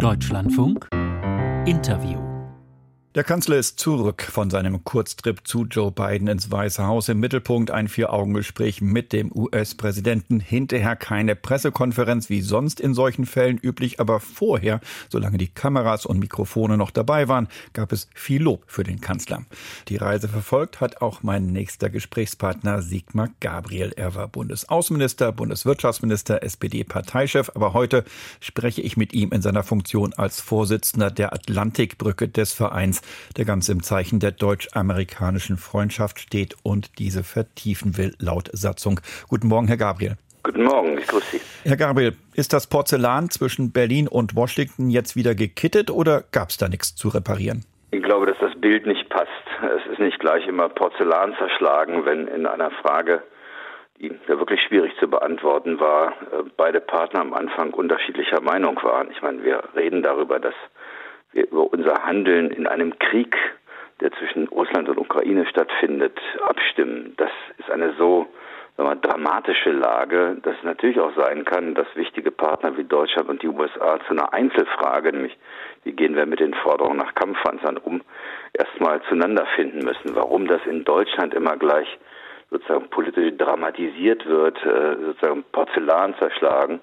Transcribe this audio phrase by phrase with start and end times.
[0.00, 0.88] Deutschlandfunk.
[1.66, 2.29] Interview
[3.16, 7.08] der Kanzler ist zurück von seinem Kurztrip zu Joe Biden ins Weiße Haus.
[7.08, 10.38] Im Mittelpunkt ein Vier-Augen-Gespräch mit dem US-Präsidenten.
[10.38, 16.20] Hinterher keine Pressekonferenz wie sonst in solchen Fällen üblich, aber vorher, solange die Kameras und
[16.20, 19.44] Mikrofone noch dabei waren, gab es viel Lob für den Kanzler.
[19.88, 23.92] Die Reise verfolgt hat auch mein nächster Gesprächspartner Sigmar Gabriel.
[23.96, 28.04] Er war Bundesaußenminister, Bundeswirtschaftsminister, SPD-Parteichef, aber heute
[28.38, 32.99] spreche ich mit ihm in seiner Funktion als Vorsitzender der Atlantikbrücke des Vereins
[33.36, 39.00] der ganz im Zeichen der deutsch-amerikanischen Freundschaft steht und diese vertiefen will, laut Satzung.
[39.28, 40.16] Guten Morgen, Herr Gabriel.
[40.42, 41.68] Guten Morgen, ich grüße Sie.
[41.68, 46.56] Herr Gabriel, ist das Porzellan zwischen Berlin und Washington jetzt wieder gekittet oder gab es
[46.56, 47.64] da nichts zu reparieren?
[47.90, 49.28] Ich glaube, dass das Bild nicht passt.
[49.62, 53.22] Es ist nicht gleich immer Porzellan zerschlagen, wenn in einer Frage,
[53.98, 59.10] die ja wirklich schwierig zu beantworten war, äh, beide Partner am Anfang unterschiedlicher Meinung waren.
[59.10, 60.54] Ich meine, wir reden darüber, dass
[61.32, 63.36] über unser Handeln in einem Krieg,
[64.00, 67.14] der zwischen Russland und Ukraine stattfindet, abstimmen.
[67.16, 68.26] Das ist eine so
[68.78, 73.42] wir, dramatische Lage, dass es natürlich auch sein kann, dass wichtige Partner wie Deutschland und
[73.42, 75.36] die USA zu einer Einzelfrage, nämlich
[75.84, 78.00] wie gehen wir mit den Forderungen nach Kampfpanzern um,
[78.52, 80.14] erstmal zueinander finden müssen.
[80.14, 81.98] Warum das in Deutschland immer gleich
[82.50, 86.80] sozusagen politisch dramatisiert wird, äh, sozusagen Porzellan zerschlagen,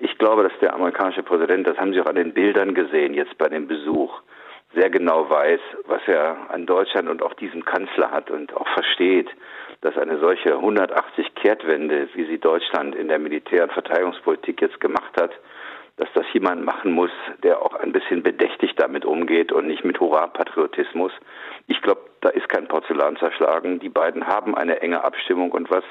[0.00, 3.36] ich glaube, dass der amerikanische Präsident, das haben Sie auch an den Bildern gesehen, jetzt
[3.38, 4.20] bei dem Besuch,
[4.74, 9.28] sehr genau weiß, was er an Deutschland und auch diesem Kanzler hat und auch versteht,
[9.80, 15.20] dass eine solche 180 Kehrtwende, wie sie Deutschland in der Militär- und Verteidigungspolitik jetzt gemacht
[15.20, 15.30] hat,
[15.96, 17.10] dass das jemand machen muss,
[17.42, 21.12] der auch ein bisschen bedächtig damit umgeht und nicht mit Hurra-Patriotismus.
[21.68, 23.80] Ich glaube, da ist kein Porzellan zerschlagen.
[23.80, 25.84] Die beiden haben eine enge Abstimmung und was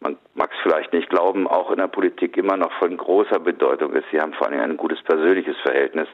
[0.00, 3.92] man mag es vielleicht nicht glauben, auch in der Politik immer noch von großer Bedeutung
[3.92, 4.06] ist.
[4.10, 6.08] Sie haben vor allem ein gutes persönliches Verhältnis.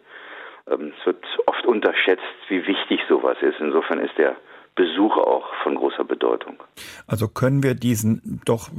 [0.68, 3.60] Ähm, es wird oft unterschätzt, wie wichtig sowas ist.
[3.60, 4.36] Insofern ist der
[4.76, 6.62] Besuch auch von großer Bedeutung.
[7.06, 8.70] Also können wir diesen doch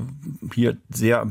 [0.53, 1.27] hier sehr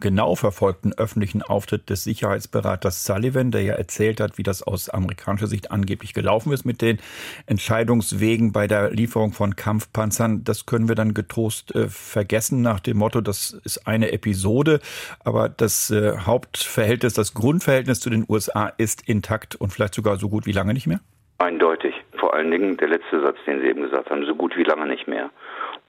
[0.00, 5.46] genau verfolgten öffentlichen Auftritt des Sicherheitsberaters Sullivan, der ja erzählt hat, wie das aus amerikanischer
[5.46, 6.98] Sicht angeblich gelaufen ist mit den
[7.46, 10.44] Entscheidungswegen bei der Lieferung von Kampfpanzern.
[10.44, 14.80] Das können wir dann getrost äh, vergessen nach dem Motto, das ist eine Episode,
[15.24, 20.28] aber das äh, Hauptverhältnis, das Grundverhältnis zu den USA ist intakt und vielleicht sogar so
[20.28, 21.00] gut wie lange nicht mehr?
[21.38, 21.94] Eindeutig.
[22.30, 24.86] Vor allen Dingen der letzte Satz, den Sie eben gesagt haben, so gut wie lange
[24.86, 25.30] nicht mehr.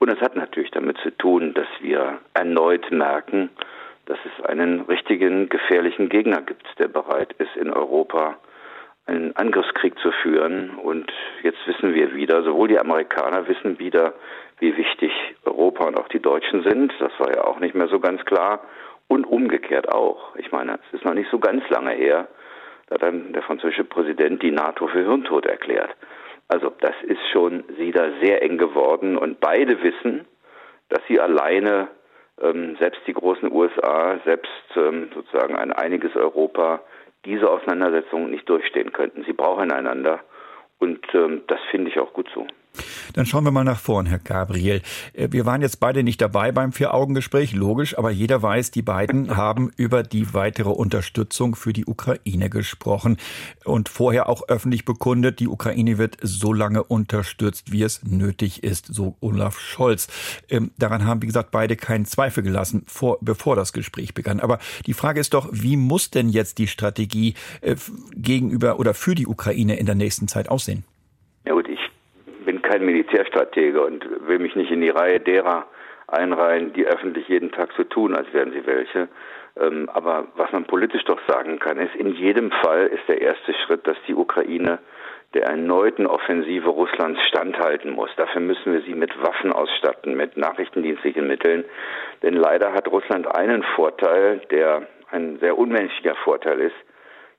[0.00, 3.48] Und es hat natürlich damit zu tun, dass wir erneut merken,
[4.06, 8.38] dass es einen richtigen gefährlichen Gegner gibt, der bereit ist, in Europa
[9.06, 10.70] einen Angriffskrieg zu führen.
[10.70, 11.12] Und
[11.44, 14.14] jetzt wissen wir wieder, sowohl die Amerikaner wissen wieder,
[14.58, 15.12] wie wichtig
[15.44, 16.92] Europa und auch die Deutschen sind.
[16.98, 18.64] Das war ja auch nicht mehr so ganz klar.
[19.06, 20.34] Und umgekehrt auch.
[20.34, 22.26] Ich meine, es ist noch nicht so ganz lange her,
[22.88, 25.94] da hat dann der französische Präsident die NATO für Hirntod erklärt.
[26.52, 30.26] Also das ist schon wieder sehr eng geworden und beide wissen,
[30.90, 31.88] dass sie alleine
[32.42, 36.82] ähm, selbst die großen USA, selbst ähm, sozusagen ein einiges Europa
[37.24, 39.24] diese Auseinandersetzung nicht durchstehen könnten.
[39.24, 40.20] Sie brauchen einander
[40.78, 42.46] und ähm, das finde ich auch gut so.
[43.12, 44.82] Dann schauen wir mal nach vorn, Herr Gabriel.
[45.12, 49.36] Äh, wir waren jetzt beide nicht dabei beim Vier-Augen-Gespräch, logisch, aber jeder weiß, die beiden
[49.36, 53.18] haben über die weitere Unterstützung für die Ukraine gesprochen
[53.64, 58.86] und vorher auch öffentlich bekundet, die Ukraine wird so lange unterstützt, wie es nötig ist,
[58.86, 60.08] so Olaf Scholz.
[60.48, 64.40] Ähm, daran haben, wie gesagt, beide keinen Zweifel gelassen, vor, bevor das Gespräch begann.
[64.40, 67.76] Aber die Frage ist doch, wie muss denn jetzt die Strategie äh,
[68.14, 70.84] gegenüber oder für die Ukraine in der nächsten Zeit aussehen?
[72.72, 75.66] Kein Militärstratege und will mich nicht in die Reihe derer
[76.06, 79.08] einreihen, die öffentlich jeden Tag so tun, als wären sie welche.
[79.60, 83.52] Ähm, aber was man politisch doch sagen kann, ist, in jedem Fall ist der erste
[83.52, 84.78] Schritt, dass die Ukraine
[85.34, 88.10] der erneuten Offensive Russlands standhalten muss.
[88.16, 91.64] Dafür müssen wir sie mit Waffen ausstatten, mit nachrichtendienstlichen Mitteln.
[92.22, 96.76] Denn leider hat Russland einen Vorteil, der ein sehr unmenschlicher Vorteil ist.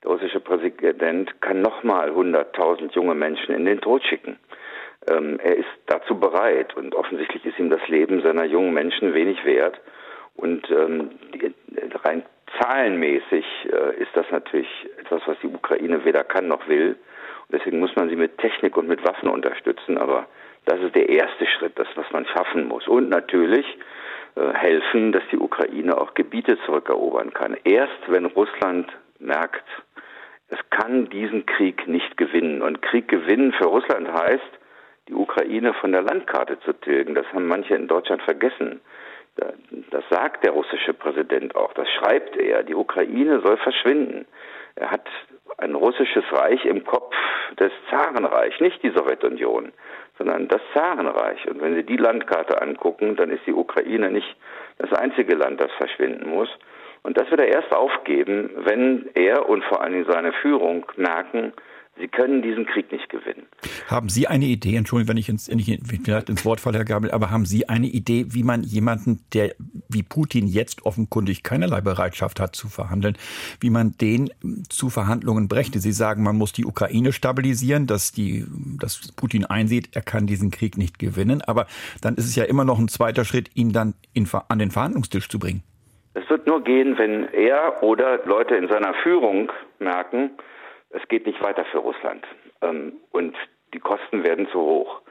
[0.03, 4.37] Der russische Präsident kann nochmal 100.000 junge Menschen in den Tod schicken.
[5.07, 9.43] Ähm, er ist dazu bereit und offensichtlich ist ihm das Leben seiner jungen Menschen wenig
[9.45, 9.79] wert.
[10.35, 11.53] Und ähm, die,
[12.03, 12.23] rein
[12.59, 14.69] zahlenmäßig äh, ist das natürlich
[14.99, 16.95] etwas, was die Ukraine weder kann noch will.
[17.47, 19.97] Und deswegen muss man sie mit Technik und mit Waffen unterstützen.
[19.97, 20.27] Aber
[20.65, 22.87] das ist der erste Schritt, das, was man schaffen muss.
[22.87, 23.65] Und natürlich
[24.35, 27.57] äh, helfen, dass die Ukraine auch Gebiete zurückerobern kann.
[27.63, 29.65] Erst wenn Russland merkt,
[30.49, 32.61] es kann diesen Krieg nicht gewinnen.
[32.61, 34.59] Und Krieg gewinnen für Russland heißt,
[35.13, 37.13] die Ukraine von der Landkarte zu tilgen.
[37.13, 38.81] Das haben manche in Deutschland vergessen.
[39.89, 42.63] Das sagt der russische Präsident auch, das schreibt er.
[42.63, 44.25] Die Ukraine soll verschwinden.
[44.75, 45.07] Er hat
[45.83, 47.15] russisches Reich im Kopf
[47.59, 49.71] des Zarenreich, nicht die Sowjetunion,
[50.17, 51.47] sondern das Zarenreich.
[51.47, 54.35] Und wenn Sie die Landkarte angucken, dann ist die Ukraine nicht
[54.79, 56.49] das einzige Land, das verschwinden muss.
[57.03, 61.53] Und das wird er erst aufgeben, wenn er und vor allem seine Führung merken,
[61.95, 63.45] Sie können diesen Krieg nicht gewinnen.
[63.87, 65.49] Haben Sie eine Idee, Entschuldigung, wenn ich ins,
[66.03, 69.53] vielleicht ins Wort falle, Herr Gabel, aber haben Sie eine Idee, wie man jemanden, der
[69.89, 73.15] wie Putin jetzt offenkundig keinerlei Bereitschaft hat zu verhandeln,
[73.59, 74.31] wie man den
[74.69, 75.79] zu Verhandlungen brächte?
[75.79, 78.45] Sie sagen, man muss die Ukraine stabilisieren, dass, die,
[78.79, 81.67] dass Putin einsieht, er kann diesen Krieg nicht gewinnen, aber
[82.01, 85.29] dann ist es ja immer noch ein zweiter Schritt, ihn dann in, an den Verhandlungstisch
[85.29, 85.61] zu bringen.
[86.15, 90.31] Es wird nur gehen, wenn er oder Leute in seiner Führung merken,
[90.93, 92.25] es geht nicht weiter für Russland
[92.61, 93.35] ähm, und
[93.73, 95.01] die Kosten werden zu hoch.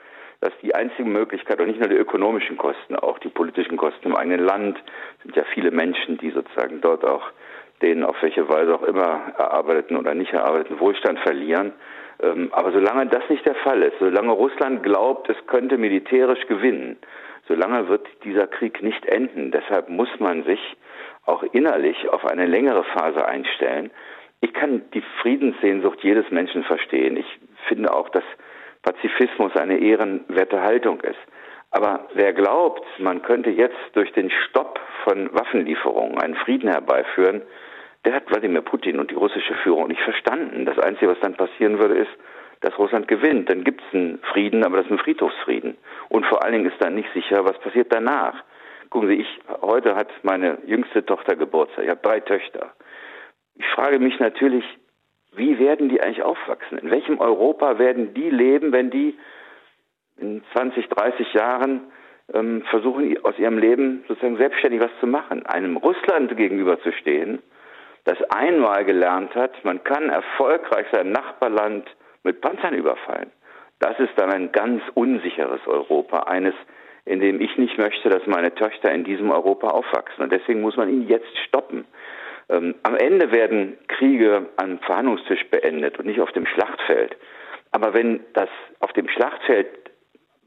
[0.41, 4.09] Das ist die einzige Möglichkeit, und nicht nur die ökonomischen Kosten, auch die politischen Kosten
[4.09, 4.83] im eigenen Land
[5.23, 7.31] sind ja viele Menschen, die sozusagen dort auch
[7.81, 11.73] den auf welche Weise auch immer erarbeiteten oder nicht erarbeiteten Wohlstand verlieren.
[12.21, 16.97] Ähm, aber solange das nicht der Fall ist, solange Russland glaubt, es könnte militärisch gewinnen,
[17.47, 19.51] solange wird dieser Krieg nicht enden.
[19.51, 20.61] Deshalb muss man sich
[21.25, 23.91] auch innerlich auf eine längere Phase einstellen,
[24.43, 27.17] ich kann die Friedenssehnsucht jedes Menschen verstehen.
[27.17, 28.25] Ich finde auch, dass
[28.83, 31.21] Pazifismus eine ehrenwerte Haltung ist.
[31.71, 37.43] Aber wer glaubt, man könnte jetzt durch den Stopp von Waffenlieferungen einen Frieden herbeiführen,
[38.05, 40.67] der hat Wladimir Putin und die russische Führung nicht verstanden.
[40.67, 42.11] Das Einzige, was dann passieren würde, ist,
[42.63, 43.49] dass Russland gewinnt.
[43.49, 45.77] Dann gibt es einen Frieden, aber das ist ein Friedhofsfrieden.
[46.09, 48.35] Und vor allen Dingen ist dann nicht sicher, was passiert danach.
[48.91, 51.85] Gucken Sie, ich, heute hat meine jüngste Tochter Geburtstag.
[51.85, 52.73] Ich habe drei Töchter.
[53.55, 54.65] Ich frage mich natürlich,
[55.35, 56.79] wie werden die eigentlich aufwachsen?
[56.79, 59.19] In welchem Europa werden die leben, wenn die
[60.19, 61.81] in 20, 30 Jahren
[62.33, 65.47] ähm, versuchen, aus ihrem Leben sozusagen selbstständig was zu machen?
[65.47, 67.43] Einem Russland gegenüberzustehen,
[68.05, 71.89] das einmal gelernt hat, man kann erfolgreich sein Nachbarland
[72.25, 73.31] mit Panzern überfallen.
[73.79, 76.55] Das ist dann ein ganz unsicheres Europa, eines,
[77.05, 80.23] in dem ich nicht möchte, dass meine Töchter in diesem Europa aufwachsen.
[80.23, 81.85] Und deswegen muss man ihn jetzt stoppen.
[82.49, 87.17] Ähm, am Ende werden Kriege am Verhandlungstisch beendet und nicht auf dem Schlachtfeld.
[87.71, 88.49] Aber wenn das
[88.81, 89.69] auf dem Schlachtfeld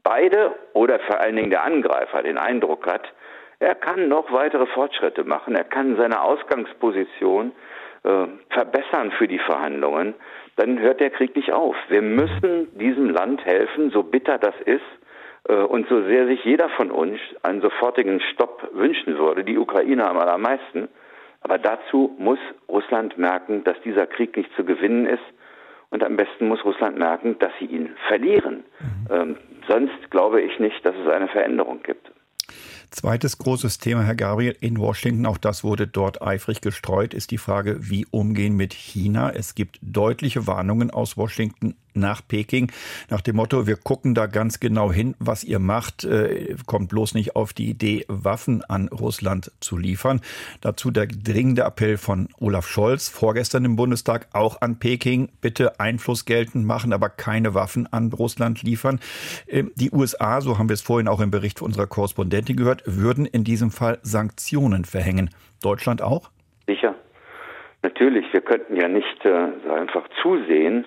[0.02, 3.12] beide oder vor allen Dingen der Angreifer den Eindruck hat,
[3.58, 7.52] er kann noch weitere Fortschritte machen, er kann seine Ausgangsposition
[8.04, 10.14] äh, verbessern für die Verhandlungen,
[10.56, 11.76] dann hört der Krieg nicht auf.
[11.88, 14.84] Wir müssen diesem Land helfen, so bitter das ist
[15.48, 20.08] äh, und so sehr sich jeder von uns einen sofortigen Stopp wünschen würde, die Ukraine
[20.08, 20.88] am allermeisten.
[21.46, 25.22] Aber dazu muss Russland merken, dass dieser Krieg nicht zu gewinnen ist.
[25.90, 28.64] Und am besten muss Russland merken, dass sie ihn verlieren.
[28.80, 29.06] Mhm.
[29.14, 29.36] Ähm,
[29.68, 32.10] sonst glaube ich nicht, dass es eine Veränderung gibt.
[32.90, 37.38] Zweites großes Thema, Herr Gabriel, in Washington, auch das wurde dort eifrig gestreut, ist die
[37.38, 39.30] Frage, wie umgehen mit China.
[39.30, 42.70] Es gibt deutliche Warnungen aus Washington nach Peking
[43.10, 47.14] nach dem Motto, wir gucken da ganz genau hin, was ihr macht, äh, kommt bloß
[47.14, 50.20] nicht auf die Idee, Waffen an Russland zu liefern.
[50.60, 56.24] Dazu der dringende Appell von Olaf Scholz vorgestern im Bundestag auch an Peking, bitte Einfluss
[56.24, 59.00] geltend machen, aber keine Waffen an Russland liefern.
[59.46, 63.26] Äh, die USA, so haben wir es vorhin auch im Bericht unserer Korrespondentin gehört, würden
[63.26, 65.30] in diesem Fall Sanktionen verhängen.
[65.62, 66.30] Deutschland auch?
[66.66, 66.94] Sicher.
[67.82, 70.84] Natürlich, wir könnten ja nicht äh, einfach zusehen,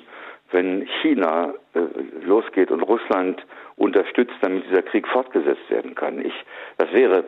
[0.51, 1.79] wenn China äh,
[2.25, 6.23] losgeht und Russland unterstützt, damit dieser Krieg fortgesetzt werden kann.
[6.23, 6.33] Ich,
[6.77, 7.25] das wäre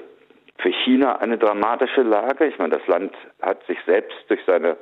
[0.58, 2.46] für China eine dramatische Lage.
[2.46, 4.78] Ich meine, das Land hat sich selbst durch seine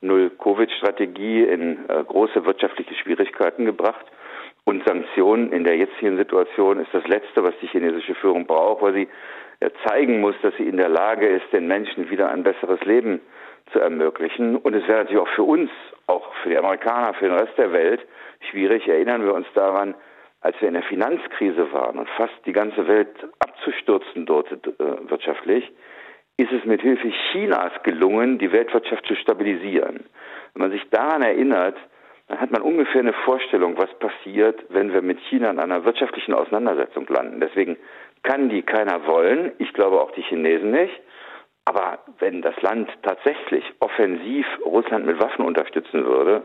[0.00, 4.04] Null-Covid-Strategie in äh, große wirtschaftliche Schwierigkeiten gebracht.
[4.64, 8.94] Und Sanktionen in der jetzigen Situation ist das Letzte, was die chinesische Führung braucht, weil
[8.94, 9.08] sie
[9.60, 13.20] ja zeigen muss, dass sie in der Lage ist, den Menschen wieder ein besseres Leben
[13.72, 14.56] zu ermöglichen.
[14.56, 15.70] Und es wäre natürlich auch für uns,
[16.06, 18.06] auch für die Amerikaner, für den Rest der Welt
[18.50, 18.86] schwierig.
[18.88, 19.94] Erinnern wir uns daran,
[20.40, 25.72] als wir in der Finanzkrise waren und fast die ganze Welt abzustürzen dort äh, wirtschaftlich,
[26.36, 30.04] ist es mit Hilfe Chinas gelungen, die Weltwirtschaft zu stabilisieren.
[30.52, 31.76] Wenn man sich daran erinnert,
[32.28, 36.34] dann hat man ungefähr eine Vorstellung, was passiert, wenn wir mit China in einer wirtschaftlichen
[36.34, 37.40] Auseinandersetzung landen.
[37.40, 37.76] Deswegen
[38.22, 39.52] kann die keiner wollen.
[39.58, 41.00] Ich glaube auch die Chinesen nicht.
[41.64, 46.42] Aber wenn das Land tatsächlich offensiv Russland mit Waffen unterstützen würde,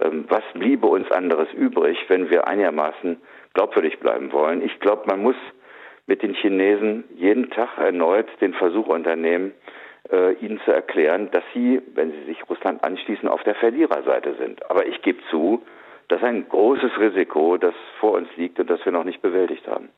[0.00, 3.20] ähm, was bliebe uns anderes übrig, wenn wir einigermaßen
[3.54, 4.62] glaubwürdig bleiben wollen?
[4.62, 5.36] Ich glaube, man muss
[6.06, 9.52] mit den Chinesen jeden Tag erneut den Versuch unternehmen,
[10.10, 14.68] äh, ihnen zu erklären, dass sie, wenn sie sich Russland anschließen, auf der Verliererseite sind.
[14.70, 15.62] Aber ich gebe zu,
[16.08, 19.66] das ist ein großes Risiko, das vor uns liegt und das wir noch nicht bewältigt
[19.66, 19.90] haben.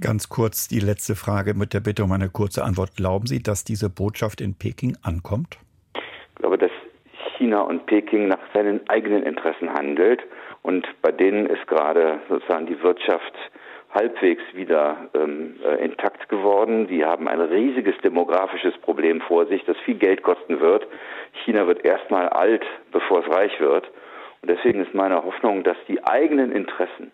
[0.00, 2.96] Ganz kurz die letzte Frage mit der Bitte um eine kurze Antwort.
[2.96, 5.58] Glauben Sie, dass diese Botschaft in Peking ankommt?
[5.94, 6.70] Ich glaube, dass
[7.36, 10.22] China und Peking nach seinen eigenen Interessen handelt.
[10.62, 13.34] Und bei denen ist gerade sozusagen die Wirtschaft
[13.92, 16.86] halbwegs wieder ähm, äh, intakt geworden.
[16.86, 20.86] Die haben ein riesiges demografisches Problem vor sich, das viel Geld kosten wird.
[21.44, 23.90] China wird erstmal alt, bevor es reich wird.
[24.42, 27.12] Und deswegen ist meine Hoffnung, dass die eigenen Interessen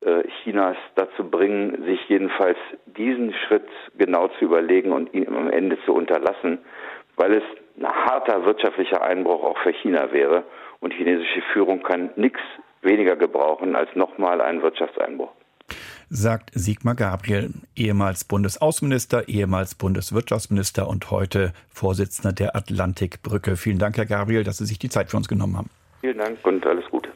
[0.00, 5.78] äh, Chinas dazu bringen, sich jedenfalls diesen Schritt genau zu überlegen und ihn am Ende
[5.84, 6.58] zu unterlassen,
[7.16, 7.44] weil es
[7.78, 10.44] ein harter wirtschaftlicher Einbruch auch für China wäre.
[10.80, 12.40] Und chinesische Führung kann nichts
[12.82, 15.32] weniger gebrauchen als nochmal einen Wirtschaftseinbruch
[16.08, 23.56] sagt Sigmar Gabriel, ehemals Bundesaußenminister, ehemals Bundeswirtschaftsminister und heute Vorsitzender der Atlantikbrücke.
[23.56, 25.70] Vielen Dank, Herr Gabriel, dass Sie sich die Zeit für uns genommen haben.
[26.00, 27.10] Vielen Dank und alles Gute.